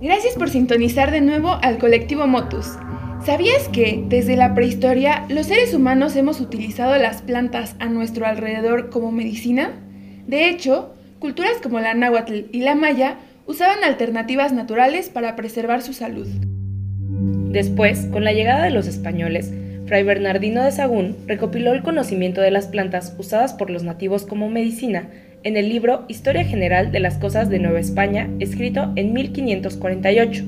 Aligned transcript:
Gracias 0.00 0.34
por 0.34 0.50
sintonizar 0.50 1.10
de 1.10 1.22
nuevo 1.22 1.58
al 1.62 1.78
colectivo 1.78 2.26
Motus. 2.26 2.66
¿Sabías 3.24 3.66
que 3.68 4.04
desde 4.06 4.36
la 4.36 4.54
prehistoria 4.54 5.24
los 5.30 5.46
seres 5.46 5.72
humanos 5.72 6.16
hemos 6.16 6.38
utilizado 6.42 6.98
las 6.98 7.22
plantas 7.22 7.76
a 7.78 7.86
nuestro 7.86 8.26
alrededor 8.26 8.90
como 8.90 9.10
medicina? 9.10 9.70
De 10.26 10.50
hecho, 10.50 10.94
culturas 11.18 11.54
como 11.62 11.80
la 11.80 11.94
náhuatl 11.94 12.40
y 12.52 12.60
la 12.60 12.74
maya 12.74 13.16
usaban 13.46 13.84
alternativas 13.84 14.52
naturales 14.52 15.08
para 15.08 15.34
preservar 15.34 15.80
su 15.80 15.94
salud. 15.94 16.28
Después, 17.50 18.06
con 18.12 18.22
la 18.22 18.34
llegada 18.34 18.64
de 18.64 18.72
los 18.72 18.86
españoles, 18.86 19.50
Fray 19.86 20.02
Bernardino 20.02 20.62
de 20.62 20.72
Sagún 20.72 21.16
recopiló 21.26 21.72
el 21.72 21.82
conocimiento 21.82 22.42
de 22.42 22.50
las 22.50 22.66
plantas 22.66 23.14
usadas 23.18 23.54
por 23.54 23.70
los 23.70 23.82
nativos 23.82 24.26
como 24.26 24.50
medicina 24.50 25.08
en 25.46 25.56
el 25.56 25.68
libro 25.68 26.04
Historia 26.08 26.44
General 26.44 26.90
de 26.90 26.98
las 26.98 27.18
Cosas 27.18 27.48
de 27.48 27.60
Nueva 27.60 27.78
España, 27.78 28.28
escrito 28.40 28.90
en 28.96 29.12
1548. 29.12 30.42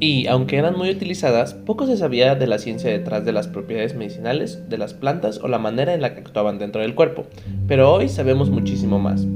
Y, 0.00 0.26
aunque 0.26 0.56
eran 0.56 0.74
muy 0.74 0.88
utilizadas, 0.88 1.52
poco 1.52 1.86
se 1.86 1.98
sabía 1.98 2.34
de 2.34 2.46
la 2.46 2.58
ciencia 2.58 2.90
detrás 2.90 3.26
de 3.26 3.32
las 3.32 3.46
propiedades 3.46 3.94
medicinales 3.94 4.66
de 4.70 4.78
las 4.78 4.94
plantas 4.94 5.38
o 5.42 5.48
la 5.48 5.58
manera 5.58 5.92
en 5.92 6.00
la 6.00 6.14
que 6.14 6.20
actuaban 6.20 6.58
dentro 6.58 6.80
del 6.80 6.94
cuerpo, 6.94 7.26
pero 7.66 7.92
hoy 7.92 8.08
sabemos 8.08 8.48
muchísimo 8.48 8.98
más. 8.98 9.26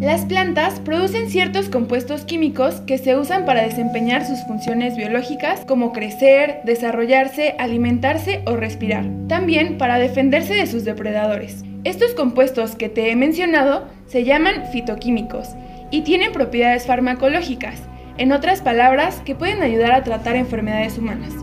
Las 0.00 0.26
plantas 0.26 0.80
producen 0.80 1.30
ciertos 1.30 1.70
compuestos 1.70 2.24
químicos 2.26 2.82
que 2.82 2.98
se 2.98 3.16
usan 3.16 3.46
para 3.46 3.62
desempeñar 3.62 4.26
sus 4.26 4.40
funciones 4.40 4.98
biológicas 4.98 5.64
como 5.64 5.92
crecer, 5.92 6.60
desarrollarse, 6.64 7.54
alimentarse 7.58 8.42
o 8.44 8.54
respirar. 8.54 9.06
También 9.28 9.78
para 9.78 9.98
defenderse 9.98 10.52
de 10.52 10.66
sus 10.66 10.84
depredadores. 10.84 11.64
Estos 11.84 12.14
compuestos 12.14 12.76
que 12.76 12.88
te 12.88 13.10
he 13.10 13.16
mencionado 13.16 13.84
se 14.06 14.24
llaman 14.24 14.64
fitoquímicos 14.72 15.50
y 15.90 16.00
tienen 16.00 16.32
propiedades 16.32 16.86
farmacológicas, 16.86 17.82
en 18.16 18.32
otras 18.32 18.62
palabras, 18.62 19.20
que 19.22 19.34
pueden 19.34 19.62
ayudar 19.62 19.92
a 19.92 20.02
tratar 20.02 20.36
enfermedades 20.36 20.96
humanas. 20.96 21.34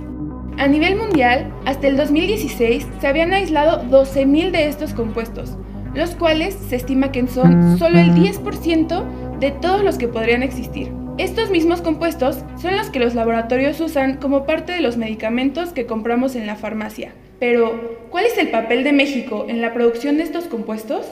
A 0.57 0.67
nivel 0.67 0.95
mundial, 0.95 1.53
hasta 1.65 1.87
el 1.87 1.95
2016 1.95 2.87
se 2.99 3.07
habían 3.07 3.33
aislado 3.33 3.83
12.000 3.83 4.49
de 4.49 4.67
estos 4.67 4.95
compuestos, 4.95 5.57
los 5.93 6.15
cuales 6.15 6.55
se 6.55 6.75
estima 6.75 7.11
que 7.11 7.27
son 7.27 7.77
solo 7.77 7.99
el 7.99 8.15
10% 8.15 9.39
de 9.39 9.51
todos 9.51 9.83
los 9.83 9.99
que 9.99 10.07
podrían 10.07 10.41
existir. 10.41 10.91
Estos 11.19 11.51
mismos 11.51 11.81
compuestos 11.81 12.43
son 12.59 12.77
los 12.77 12.89
que 12.89 12.99
los 12.99 13.13
laboratorios 13.13 13.79
usan 13.79 14.17
como 14.17 14.47
parte 14.47 14.71
de 14.71 14.81
los 14.81 14.97
medicamentos 14.97 15.69
que 15.69 15.85
compramos 15.85 16.35
en 16.35 16.47
la 16.47 16.55
farmacia. 16.55 17.13
Pero, 17.41 17.97
¿cuál 18.11 18.27
es 18.27 18.37
el 18.37 18.49
papel 18.49 18.83
de 18.83 18.91
México 18.91 19.47
en 19.49 19.63
la 19.63 19.73
producción 19.73 20.17
de 20.17 20.23
estos 20.23 20.45
compuestos? 20.45 21.11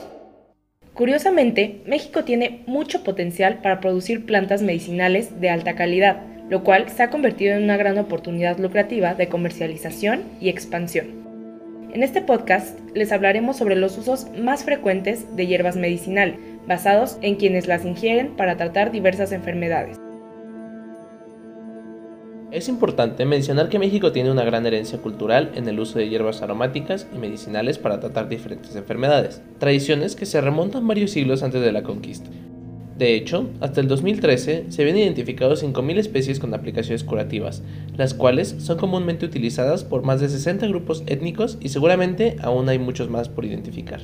Curiosamente, 0.94 1.80
México 1.86 2.22
tiene 2.22 2.62
mucho 2.68 3.02
potencial 3.02 3.60
para 3.62 3.80
producir 3.80 4.26
plantas 4.26 4.62
medicinales 4.62 5.40
de 5.40 5.50
alta 5.50 5.74
calidad, 5.74 6.22
lo 6.48 6.62
cual 6.62 6.88
se 6.88 7.02
ha 7.02 7.10
convertido 7.10 7.56
en 7.56 7.64
una 7.64 7.76
gran 7.76 7.98
oportunidad 7.98 8.60
lucrativa 8.60 9.14
de 9.14 9.26
comercialización 9.26 10.22
y 10.40 10.50
expansión. 10.50 11.08
En 11.92 12.04
este 12.04 12.22
podcast 12.22 12.78
les 12.94 13.10
hablaremos 13.10 13.56
sobre 13.56 13.74
los 13.74 13.98
usos 13.98 14.28
más 14.38 14.62
frecuentes 14.62 15.34
de 15.34 15.48
hierbas 15.48 15.74
medicinales, 15.74 16.38
basados 16.64 17.18
en 17.22 17.34
quienes 17.34 17.66
las 17.66 17.84
ingieren 17.84 18.36
para 18.36 18.56
tratar 18.56 18.92
diversas 18.92 19.32
enfermedades. 19.32 19.98
Es 22.60 22.68
importante 22.68 23.24
mencionar 23.24 23.70
que 23.70 23.78
México 23.78 24.12
tiene 24.12 24.30
una 24.30 24.44
gran 24.44 24.66
herencia 24.66 24.98
cultural 24.98 25.50
en 25.54 25.66
el 25.66 25.80
uso 25.80 25.98
de 25.98 26.10
hierbas 26.10 26.42
aromáticas 26.42 27.06
y 27.10 27.16
medicinales 27.16 27.78
para 27.78 28.00
tratar 28.00 28.28
diferentes 28.28 28.76
enfermedades, 28.76 29.40
tradiciones 29.58 30.14
que 30.14 30.26
se 30.26 30.42
remontan 30.42 30.86
varios 30.86 31.10
siglos 31.12 31.42
antes 31.42 31.62
de 31.62 31.72
la 31.72 31.82
conquista. 31.82 32.28
De 32.98 33.14
hecho, 33.14 33.48
hasta 33.62 33.80
el 33.80 33.88
2013 33.88 34.66
se 34.68 34.82
habían 34.82 34.98
identificado 34.98 35.54
5.000 35.54 35.96
especies 35.96 36.38
con 36.38 36.52
aplicaciones 36.52 37.02
curativas, 37.02 37.62
las 37.96 38.12
cuales 38.12 38.56
son 38.58 38.76
comúnmente 38.76 39.24
utilizadas 39.24 39.82
por 39.82 40.02
más 40.02 40.20
de 40.20 40.28
60 40.28 40.66
grupos 40.66 41.02
étnicos 41.06 41.56
y 41.62 41.70
seguramente 41.70 42.36
aún 42.42 42.68
hay 42.68 42.78
muchos 42.78 43.08
más 43.08 43.30
por 43.30 43.46
identificar. 43.46 44.02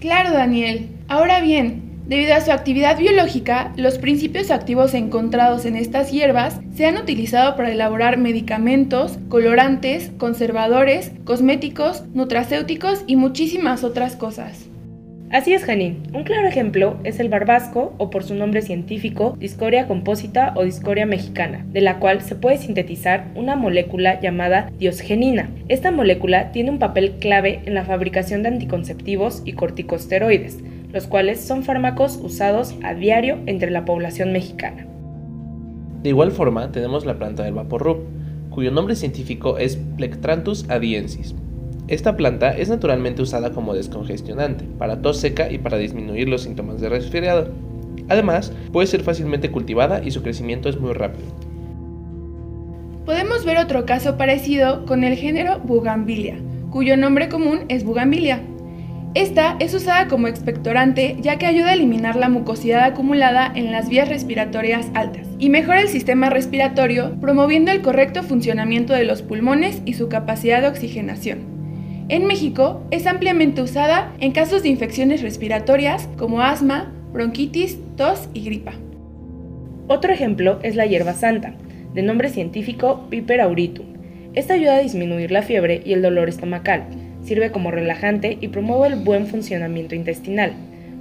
Claro, 0.00 0.34
Daniel. 0.34 0.90
Ahora 1.08 1.40
bien, 1.40 1.93
debido 2.06 2.34
a 2.34 2.40
su 2.40 2.52
actividad 2.52 2.98
biológica, 2.98 3.72
los 3.76 3.98
principios 3.98 4.50
activos 4.50 4.94
encontrados 4.94 5.64
en 5.64 5.76
estas 5.76 6.10
hierbas 6.10 6.60
se 6.74 6.86
han 6.86 6.96
utilizado 6.96 7.56
para 7.56 7.72
elaborar 7.72 8.18
medicamentos, 8.18 9.18
colorantes, 9.28 10.10
conservadores, 10.18 11.12
cosméticos, 11.24 12.04
nutracéuticos 12.14 13.04
y 13.06 13.16
muchísimas 13.16 13.84
otras 13.84 14.16
cosas. 14.16 14.68
Así 15.34 15.52
es, 15.52 15.64
Janine. 15.64 15.96
Un 16.12 16.22
claro 16.22 16.46
ejemplo 16.46 16.96
es 17.02 17.18
el 17.18 17.28
barbasco, 17.28 17.92
o 17.98 18.08
por 18.08 18.22
su 18.22 18.36
nombre 18.36 18.62
científico, 18.62 19.36
discoria 19.40 19.88
compósita 19.88 20.52
o 20.54 20.62
discoria 20.62 21.06
mexicana, 21.06 21.66
de 21.72 21.80
la 21.80 21.98
cual 21.98 22.20
se 22.22 22.36
puede 22.36 22.58
sintetizar 22.58 23.32
una 23.34 23.56
molécula 23.56 24.20
llamada 24.20 24.70
diosgenina. 24.78 25.50
Esta 25.68 25.90
molécula 25.90 26.52
tiene 26.52 26.70
un 26.70 26.78
papel 26.78 27.16
clave 27.18 27.62
en 27.66 27.74
la 27.74 27.84
fabricación 27.84 28.44
de 28.44 28.50
anticonceptivos 28.50 29.42
y 29.44 29.54
corticosteroides, 29.54 30.58
los 30.94 31.06
cuales 31.06 31.40
son 31.40 31.62
fármacos 31.62 32.18
usados 32.22 32.74
a 32.82 32.94
diario 32.94 33.38
entre 33.44 33.70
la 33.70 33.84
población 33.84 34.32
mexicana. 34.32 34.86
De 36.02 36.08
igual 36.08 36.32
forma, 36.32 36.72
tenemos 36.72 37.04
la 37.04 37.18
planta 37.18 37.42
del 37.42 37.52
vaporrub, 37.54 38.04
cuyo 38.48 38.70
nombre 38.70 38.96
científico 38.96 39.58
es 39.58 39.76
Plectranthus 39.96 40.70
adiensis, 40.70 41.34
esta 41.86 42.16
planta 42.16 42.56
es 42.56 42.70
naturalmente 42.70 43.20
usada 43.20 43.52
como 43.52 43.74
descongestionante, 43.74 44.64
para 44.78 45.02
tos 45.02 45.18
seca 45.18 45.52
y 45.52 45.58
para 45.58 45.76
disminuir 45.76 46.30
los 46.30 46.42
síntomas 46.42 46.80
de 46.80 46.88
resfriado. 46.88 47.48
Además, 48.08 48.52
puede 48.72 48.86
ser 48.86 49.02
fácilmente 49.02 49.50
cultivada 49.50 50.02
y 50.02 50.10
su 50.10 50.22
crecimiento 50.22 50.70
es 50.70 50.80
muy 50.80 50.94
rápido. 50.94 51.26
Podemos 53.04 53.44
ver 53.44 53.58
otro 53.58 53.84
caso 53.84 54.16
parecido 54.16 54.86
con 54.86 55.04
el 55.04 55.16
género 55.16 55.58
Bugambilia, 55.58 56.38
cuyo 56.70 56.96
nombre 56.96 57.28
común 57.28 57.60
es 57.68 57.84
Bugambilia. 57.84 58.40
Esta 59.14 59.54
es 59.60 59.72
usada 59.74 60.08
como 60.08 60.26
expectorante 60.26 61.16
ya 61.20 61.38
que 61.38 61.46
ayuda 61.46 61.70
a 61.70 61.74
eliminar 61.74 62.16
la 62.16 62.28
mucosidad 62.28 62.82
acumulada 62.82 63.52
en 63.54 63.70
las 63.70 63.88
vías 63.88 64.08
respiratorias 64.08 64.90
altas 64.92 65.28
y 65.38 65.50
mejora 65.50 65.80
el 65.80 65.88
sistema 65.88 66.30
respiratorio 66.30 67.14
promoviendo 67.20 67.70
el 67.70 67.80
correcto 67.80 68.24
funcionamiento 68.24 68.92
de 68.92 69.04
los 69.04 69.22
pulmones 69.22 69.82
y 69.84 69.94
su 69.94 70.08
capacidad 70.08 70.62
de 70.62 70.66
oxigenación. 70.66 71.38
En 72.08 72.26
México 72.26 72.82
es 72.90 73.06
ampliamente 73.06 73.62
usada 73.62 74.12
en 74.18 74.32
casos 74.32 74.64
de 74.64 74.68
infecciones 74.70 75.22
respiratorias 75.22 76.08
como 76.18 76.40
asma, 76.40 76.92
bronquitis, 77.12 77.78
tos 77.96 78.28
y 78.34 78.44
gripa. 78.44 78.72
Otro 79.86 80.12
ejemplo 80.12 80.58
es 80.64 80.74
la 80.74 80.86
hierba 80.86 81.12
santa, 81.12 81.54
de 81.94 82.02
nombre 82.02 82.30
científico 82.30 83.06
Piper 83.10 83.42
auritum. 83.42 83.86
Esta 84.34 84.54
ayuda 84.54 84.74
a 84.74 84.80
disminuir 84.80 85.30
la 85.30 85.42
fiebre 85.42 85.82
y 85.84 85.92
el 85.92 86.02
dolor 86.02 86.28
estomacal, 86.28 86.88
sirve 87.24 87.50
como 87.50 87.70
relajante 87.70 88.38
y 88.40 88.48
promueve 88.48 88.94
el 88.94 89.02
buen 89.02 89.26
funcionamiento 89.26 89.94
intestinal. 89.94 90.52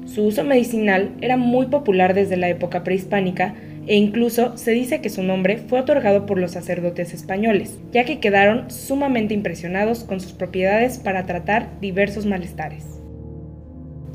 Su 0.06 0.24
uso 0.26 0.44
medicinal 0.44 1.12
era 1.22 1.38
muy 1.38 1.68
popular 1.68 2.14
desde 2.14 2.38
la 2.38 2.50
época 2.50 2.84
prehispánica 2.84 3.56
e 3.88 3.96
incluso 3.96 4.58
se 4.58 4.72
dice 4.72 5.02
que 5.02 5.10
su 5.10 5.24
nombre 5.24 5.58
fue 5.58 5.82
otorgado 5.82 6.26
por 6.26 6.38
los 6.38 6.52
sacerdotes 6.52 7.14
españoles, 7.14 7.78
ya 7.92 8.06
que 8.06 8.20
quedaron 8.20 8.72
sumamente 8.72 9.34
impresionados 9.34 10.04
con 10.04 10.20
sus 10.20 10.32
propiedades 10.32 10.98
para 10.98 11.26
tratar 11.26 11.80
diversos 11.82 12.26
malestares. 12.26 12.86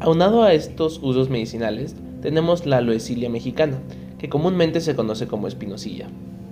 Aunado 0.00 0.42
a 0.42 0.54
estos 0.54 1.00
usos 1.02 1.28
medicinales, 1.28 1.97
tenemos 2.22 2.66
la 2.66 2.78
aloecilia 2.78 3.28
mexicana, 3.28 3.78
que 4.18 4.28
comúnmente 4.28 4.80
se 4.80 4.94
conoce 4.94 5.26
como 5.26 5.48
espinosilla. 5.48 6.06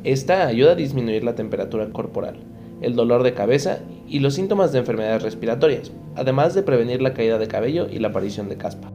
Esta 0.05 0.47
ayuda 0.47 0.73
a 0.73 0.77
disminuir 0.77 1.25
la 1.25 1.35
temperatura 1.35 1.89
corporal, 1.91 2.37
el 2.81 2.95
dolor 2.95 3.23
de 3.23 3.35
cabeza 3.35 3.81
y 4.09 4.21
los 4.21 4.35
síntomas 4.35 4.73
de 4.73 4.81
enfermedades 4.81 5.23
respiratorias, 5.23 5.93
además 6.15 6.55
de 6.55 6.63
prevenir 6.63 7.03
la 7.03 7.15
caída 7.15 7.39
de 7.39 7.49
cabello 7.49 7.89
y 7.91 7.99
la 7.99 8.09
aparición 8.09 8.49
de 8.49 8.57
caspa. 8.57 8.91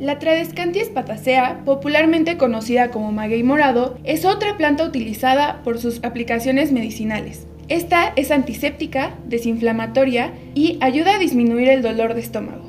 La 0.00 0.18
Tradescantia 0.18 0.84
spatacea, 0.84 1.62
popularmente 1.64 2.36
conocida 2.36 2.90
como 2.90 3.12
maguey 3.12 3.42
morado, 3.44 3.96
es 4.02 4.24
otra 4.24 4.56
planta 4.56 4.84
utilizada 4.84 5.62
por 5.62 5.78
sus 5.78 6.02
aplicaciones 6.02 6.72
medicinales. 6.72 7.46
Esta 7.68 8.12
es 8.16 8.30
antiséptica, 8.30 9.14
desinflamatoria 9.26 10.32
y 10.54 10.78
ayuda 10.80 11.14
a 11.14 11.18
disminuir 11.18 11.68
el 11.68 11.82
dolor 11.82 12.14
de 12.14 12.20
estómago. 12.20 12.64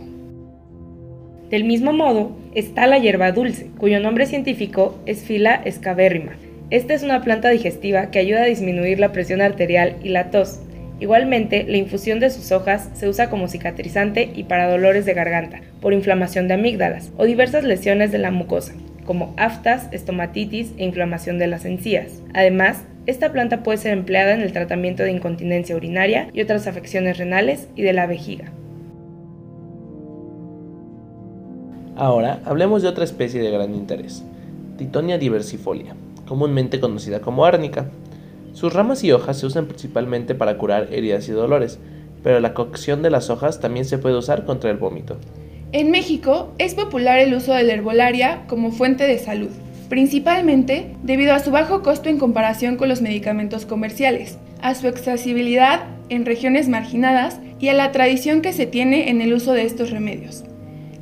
Del 1.49 1.63
mismo 1.63 1.93
modo, 1.93 2.31
está 2.53 2.87
la 2.87 2.99
hierba 2.99 3.31
dulce, 3.31 3.71
cuyo 3.77 3.99
nombre 3.99 4.25
científico 4.25 4.95
es 5.05 5.23
Fila 5.23 5.55
escabérrima. 5.65 6.33
Esta 6.69 6.93
es 6.93 7.03
una 7.03 7.21
planta 7.21 7.49
digestiva 7.49 8.11
que 8.11 8.19
ayuda 8.19 8.43
a 8.43 8.47
disminuir 8.47 8.99
la 8.99 9.11
presión 9.11 9.41
arterial 9.41 9.95
y 10.03 10.09
la 10.09 10.31
tos, 10.31 10.59
Igualmente, 10.99 11.65
la 11.67 11.75
infusión 11.75 12.21
de 12.21 12.29
sus 12.29 12.53
hojas 12.53 12.89
se 12.93 13.09
usa 13.09 13.29
como 13.29 13.49
cicatrizante 13.49 14.31
y 14.33 14.45
para 14.45 14.69
dolores 14.69 15.05
de 15.05 15.13
garganta, 15.13 15.59
por 15.81 15.91
inflamación 15.91 16.47
de 16.47 16.53
amígdalas 16.53 17.11
o 17.17 17.25
diversas 17.25 17.65
lesiones 17.65 18.13
de 18.13 18.17
la 18.17 18.31
mucosa, 18.31 18.73
como 19.05 19.33
aftas, 19.35 19.89
estomatitis 19.91 20.71
e 20.77 20.85
inflamación 20.85 21.37
de 21.37 21.47
las 21.47 21.65
encías. 21.65 22.21
Además, 22.33 22.83
esta 23.07 23.33
planta 23.33 23.61
puede 23.61 23.77
ser 23.77 23.91
empleada 23.91 24.33
en 24.33 24.41
el 24.41 24.53
tratamiento 24.53 25.03
de 25.03 25.11
incontinencia 25.11 25.75
urinaria 25.75 26.29
y 26.33 26.41
otras 26.41 26.65
afecciones 26.65 27.17
renales 27.17 27.67
y 27.75 27.81
de 27.81 27.93
la 27.93 28.07
vejiga. 28.07 28.51
Ahora 31.97 32.39
hablemos 32.45 32.81
de 32.81 32.87
otra 32.87 33.03
especie 33.03 33.41
de 33.41 33.51
gran 33.51 33.75
interés, 33.75 34.23
Titonia 34.77 35.17
diversifolia, 35.17 35.95
comúnmente 36.27 36.79
conocida 36.79 37.21
como 37.21 37.45
árnica. 37.45 37.89
Sus 38.53 38.73
ramas 38.73 39.03
y 39.03 39.11
hojas 39.11 39.39
se 39.39 39.45
usan 39.45 39.65
principalmente 39.65 40.35
para 40.35 40.57
curar 40.57 40.87
heridas 40.91 41.27
y 41.27 41.31
dolores, 41.31 41.79
pero 42.23 42.39
la 42.39 42.53
cocción 42.53 43.01
de 43.01 43.09
las 43.09 43.29
hojas 43.29 43.59
también 43.59 43.85
se 43.85 43.97
puede 43.97 44.17
usar 44.17 44.45
contra 44.45 44.71
el 44.71 44.77
vómito. 44.77 45.17
En 45.71 45.91
México 45.91 46.53
es 46.57 46.73
popular 46.73 47.19
el 47.19 47.33
uso 47.33 47.53
de 47.53 47.63
la 47.63 47.73
herbolaria 47.73 48.45
como 48.47 48.71
fuente 48.71 49.05
de 49.05 49.19
salud, 49.19 49.49
principalmente 49.89 50.95
debido 51.03 51.33
a 51.33 51.39
su 51.39 51.51
bajo 51.51 51.81
costo 51.81 52.09
en 52.09 52.17
comparación 52.17 52.77
con 52.77 52.89
los 52.89 53.01
medicamentos 53.01 53.65
comerciales, 53.65 54.37
a 54.61 54.73
su 54.73 54.87
accesibilidad 54.87 55.83
en 56.09 56.25
regiones 56.25 56.69
marginadas 56.69 57.39
y 57.59 57.69
a 57.69 57.73
la 57.73 57.91
tradición 57.91 58.41
que 58.41 58.53
se 58.53 58.65
tiene 58.65 59.09
en 59.09 59.21
el 59.21 59.33
uso 59.33 59.53
de 59.53 59.63
estos 59.63 59.91
remedios. 59.91 60.43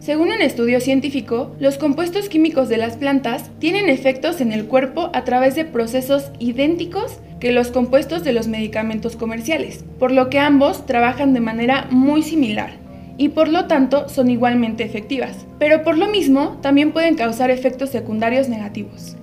Según 0.03 0.33
un 0.33 0.41
estudio 0.41 0.81
científico, 0.81 1.55
los 1.61 1.77
compuestos 1.77 2.27
químicos 2.27 2.67
de 2.67 2.75
las 2.75 2.97
plantas 2.97 3.49
tienen 3.59 3.87
efectos 3.87 4.41
en 4.41 4.51
el 4.51 4.65
cuerpo 4.65 5.09
a 5.13 5.23
través 5.23 5.55
de 5.55 5.63
procesos 5.63 6.29
idénticos 6.39 7.21
que 7.39 7.53
los 7.53 7.71
compuestos 7.71 8.25
de 8.25 8.33
los 8.33 8.49
medicamentos 8.49 9.15
comerciales, 9.15 9.85
por 9.99 10.11
lo 10.11 10.29
que 10.29 10.39
ambos 10.39 10.85
trabajan 10.85 11.33
de 11.33 11.39
manera 11.39 11.87
muy 11.89 12.21
similar 12.21 12.71
y 13.15 13.29
por 13.29 13.47
lo 13.47 13.67
tanto 13.67 14.09
son 14.09 14.29
igualmente 14.29 14.83
efectivas, 14.83 15.45
pero 15.57 15.83
por 15.83 15.97
lo 15.97 16.09
mismo 16.09 16.59
también 16.61 16.91
pueden 16.91 17.15
causar 17.15 17.49
efectos 17.49 17.89
secundarios 17.89 18.49
negativos. 18.49 19.15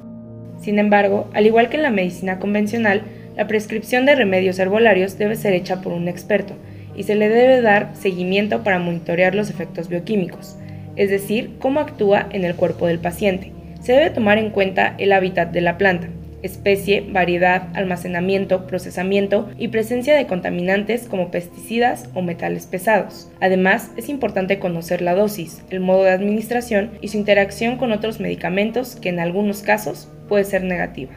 Sin 0.62 0.78
embargo, 0.78 1.28
al 1.34 1.44
igual 1.44 1.68
que 1.68 1.76
en 1.76 1.82
la 1.82 1.90
medicina 1.90 2.38
convencional, 2.38 3.02
la 3.36 3.46
prescripción 3.46 4.06
de 4.06 4.14
remedios 4.14 4.58
herbolarios 4.58 5.18
debe 5.18 5.36
ser 5.36 5.52
hecha 5.52 5.82
por 5.82 5.92
un 5.92 6.08
experto 6.08 6.54
y 6.96 7.02
se 7.02 7.16
le 7.16 7.28
debe 7.28 7.60
dar 7.60 7.90
seguimiento 7.94 8.62
para 8.62 8.78
monitorear 8.78 9.34
los 9.34 9.50
efectos 9.50 9.88
bioquímicos, 9.88 10.56
es 10.96 11.10
decir, 11.10 11.56
cómo 11.58 11.80
actúa 11.80 12.26
en 12.32 12.44
el 12.44 12.54
cuerpo 12.54 12.86
del 12.86 12.98
paciente. 12.98 13.52
Se 13.80 13.92
debe 13.92 14.10
tomar 14.10 14.38
en 14.38 14.50
cuenta 14.50 14.94
el 14.98 15.12
hábitat 15.12 15.52
de 15.52 15.60
la 15.60 15.78
planta, 15.78 16.08
especie, 16.42 17.06
variedad, 17.12 17.68
almacenamiento, 17.74 18.66
procesamiento 18.66 19.48
y 19.58 19.68
presencia 19.68 20.14
de 20.16 20.26
contaminantes 20.26 21.06
como 21.06 21.30
pesticidas 21.30 22.08
o 22.14 22.22
metales 22.22 22.66
pesados. 22.66 23.30
Además, 23.40 23.90
es 23.96 24.08
importante 24.08 24.58
conocer 24.58 25.02
la 25.02 25.14
dosis, 25.14 25.62
el 25.70 25.80
modo 25.80 26.04
de 26.04 26.10
administración 26.10 26.90
y 27.00 27.08
su 27.08 27.18
interacción 27.18 27.76
con 27.76 27.92
otros 27.92 28.20
medicamentos 28.20 28.96
que 28.96 29.10
en 29.10 29.20
algunos 29.20 29.62
casos 29.62 30.08
puede 30.28 30.44
ser 30.44 30.64
negativa. 30.64 31.12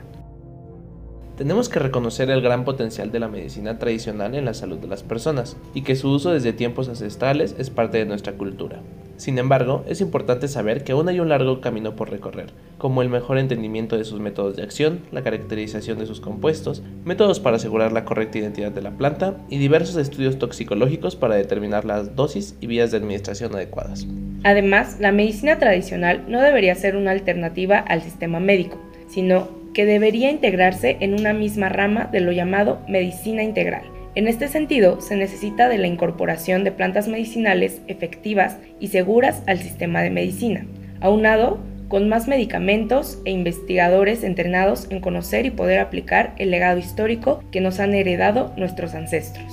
Tenemos 1.37 1.67
que 1.67 1.79
reconocer 1.79 2.29
el 2.29 2.41
gran 2.41 2.63
potencial 2.63 3.11
de 3.11 3.19
la 3.19 3.27
medicina 3.27 3.79
tradicional 3.79 4.35
en 4.35 4.45
la 4.45 4.53
salud 4.53 4.77
de 4.77 4.87
las 4.87 5.01
personas 5.01 5.57
y 5.73 5.81
que 5.81 5.95
su 5.95 6.11
uso 6.11 6.31
desde 6.31 6.53
tiempos 6.53 6.89
ancestrales 6.89 7.55
es 7.57 7.71
parte 7.71 7.97
de 7.97 8.05
nuestra 8.05 8.33
cultura. 8.33 8.81
Sin 9.17 9.37
embargo, 9.37 9.85
es 9.87 10.01
importante 10.01 10.47
saber 10.47 10.83
que 10.83 10.91
aún 10.91 11.07
hay 11.07 11.19
un 11.19 11.29
largo 11.29 11.61
camino 11.61 11.95
por 11.95 12.09
recorrer, 12.09 12.47
como 12.77 13.01
el 13.01 13.09
mejor 13.09 13.37
entendimiento 13.37 13.97
de 13.97 14.05
sus 14.05 14.19
métodos 14.19 14.55
de 14.55 14.63
acción, 14.63 15.01
la 15.11 15.23
caracterización 15.23 15.99
de 15.99 16.05
sus 16.05 16.19
compuestos, 16.19 16.81
métodos 17.05 17.39
para 17.39 17.57
asegurar 17.57 17.91
la 17.91 18.05
correcta 18.05 18.39
identidad 18.39 18.71
de 18.71 18.81
la 18.81 18.91
planta 18.91 19.37
y 19.49 19.59
diversos 19.59 19.97
estudios 19.97 20.39
toxicológicos 20.39 21.15
para 21.15 21.35
determinar 21.35 21.85
las 21.85 22.15
dosis 22.15 22.55
y 22.59 22.67
vías 22.67 22.91
de 22.91 22.97
administración 22.97 23.55
adecuadas. 23.55 24.07
Además, 24.43 24.97
la 24.99 25.11
medicina 25.11 25.57
tradicional 25.59 26.25
no 26.27 26.41
debería 26.41 26.75
ser 26.75 26.95
una 26.95 27.11
alternativa 27.11 27.77
al 27.77 28.01
sistema 28.01 28.39
médico, 28.39 28.77
sino 29.07 29.47
que 29.73 29.85
debería 29.85 30.29
integrarse 30.29 30.97
en 30.99 31.13
una 31.13 31.33
misma 31.33 31.69
rama 31.69 32.09
de 32.11 32.19
lo 32.19 32.31
llamado 32.31 32.79
medicina 32.87 33.43
integral. 33.43 33.92
En 34.15 34.27
este 34.27 34.47
sentido, 34.47 35.01
se 35.01 35.15
necesita 35.15 35.67
de 35.69 35.79
la 35.79 35.87
incorporación 35.87 36.63
de 36.63 36.71
plantas 36.71 37.07
medicinales 37.07 37.81
efectivas 37.87 38.57
y 38.79 38.89
seguras 38.89 39.41
al 39.47 39.57
sistema 39.57 40.03
de 40.03 40.11
medicina, 40.11 40.67
aunado 41.01 41.59
con 41.87 42.07
más 42.09 42.27
medicamentos 42.27 43.19
e 43.25 43.31
investigadores 43.31 44.23
entrenados 44.23 44.87
en 44.91 44.99
conocer 44.99 45.47
y 45.47 45.51
poder 45.51 45.79
aplicar 45.79 46.35
el 46.37 46.51
legado 46.51 46.77
histórico 46.77 47.43
que 47.51 47.59
nos 47.59 47.79
han 47.79 47.95
heredado 47.95 48.53
nuestros 48.55 48.93
ancestros. 48.93 49.51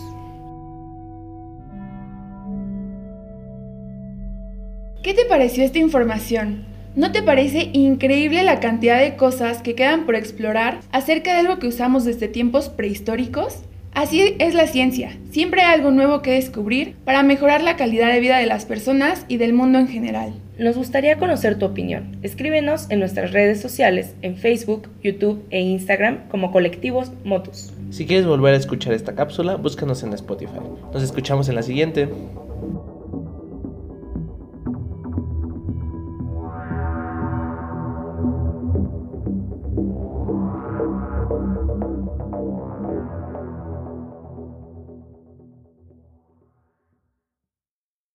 ¿Qué 5.02 5.14
te 5.14 5.24
pareció 5.24 5.64
esta 5.64 5.78
información? 5.78 6.66
¿No 6.94 7.12
te 7.12 7.22
parece 7.22 7.70
increíble 7.72 8.42
la 8.42 8.60
cantidad 8.60 9.00
de 9.00 9.16
cosas 9.16 9.62
que 9.62 9.74
quedan 9.74 10.04
por 10.04 10.16
explorar 10.16 10.80
acerca 10.92 11.32
de 11.32 11.40
algo 11.40 11.58
que 11.58 11.68
usamos 11.68 12.04
desde 12.04 12.28
tiempos 12.28 12.68
prehistóricos? 12.68 13.62
Así 13.92 14.36
es 14.38 14.54
la 14.54 14.66
ciencia, 14.66 15.18
siempre 15.30 15.62
hay 15.62 15.74
algo 15.74 15.90
nuevo 15.90 16.22
que 16.22 16.32
descubrir 16.32 16.94
para 17.04 17.22
mejorar 17.24 17.62
la 17.62 17.76
calidad 17.76 18.12
de 18.12 18.20
vida 18.20 18.38
de 18.38 18.46
las 18.46 18.64
personas 18.64 19.26
y 19.26 19.36
del 19.36 19.52
mundo 19.52 19.78
en 19.78 19.88
general. 19.88 20.32
Nos 20.58 20.76
gustaría 20.76 21.18
conocer 21.18 21.58
tu 21.58 21.66
opinión. 21.66 22.18
Escríbenos 22.22 22.86
en 22.90 23.00
nuestras 23.00 23.32
redes 23.32 23.60
sociales, 23.60 24.14
en 24.22 24.36
Facebook, 24.36 24.88
YouTube 25.02 25.42
e 25.50 25.60
Instagram 25.60 26.28
como 26.28 26.52
colectivos 26.52 27.10
Motus. 27.24 27.72
Si 27.90 28.06
quieres 28.06 28.26
volver 28.26 28.54
a 28.54 28.58
escuchar 28.58 28.92
esta 28.92 29.14
cápsula, 29.14 29.56
búscanos 29.56 30.02
en 30.02 30.12
Spotify. 30.12 30.60
Nos 30.92 31.02
escuchamos 31.02 31.48
en 31.48 31.56
la 31.56 31.62
siguiente. 31.62 32.08